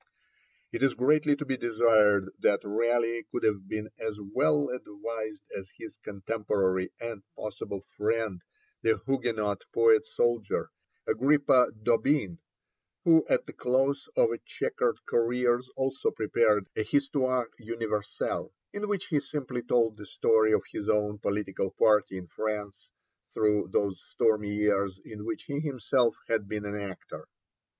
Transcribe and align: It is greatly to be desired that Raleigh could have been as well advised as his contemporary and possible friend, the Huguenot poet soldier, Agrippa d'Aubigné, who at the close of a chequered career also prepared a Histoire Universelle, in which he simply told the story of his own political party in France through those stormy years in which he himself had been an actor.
It 0.71 0.81
is 0.81 0.95
greatly 0.95 1.35
to 1.35 1.45
be 1.45 1.57
desired 1.57 2.31
that 2.39 2.61
Raleigh 2.63 3.23
could 3.31 3.43
have 3.43 3.67
been 3.67 3.91
as 3.99 4.17
well 4.19 4.69
advised 4.69 5.43
as 5.55 5.69
his 5.77 5.95
contemporary 5.97 6.89
and 6.99 7.21
possible 7.35 7.81
friend, 7.95 8.43
the 8.81 8.99
Huguenot 9.05 9.61
poet 9.71 10.07
soldier, 10.07 10.71
Agrippa 11.05 11.67
d'Aubigné, 11.83 12.39
who 13.03 13.27
at 13.29 13.45
the 13.45 13.53
close 13.53 14.09
of 14.17 14.31
a 14.31 14.39
chequered 14.39 14.97
career 15.07 15.61
also 15.75 16.09
prepared 16.09 16.67
a 16.75 16.81
Histoire 16.81 17.51
Universelle, 17.59 18.51
in 18.73 18.87
which 18.87 19.05
he 19.05 19.19
simply 19.19 19.61
told 19.61 19.97
the 19.97 20.07
story 20.07 20.51
of 20.51 20.63
his 20.71 20.89
own 20.89 21.19
political 21.19 21.69
party 21.69 22.17
in 22.17 22.25
France 22.25 22.89
through 23.35 23.67
those 23.69 24.01
stormy 24.07 24.51
years 24.55 24.99
in 25.05 25.25
which 25.25 25.43
he 25.43 25.59
himself 25.59 26.15
had 26.27 26.47
been 26.49 26.65
an 26.65 26.75
actor. 26.79 27.27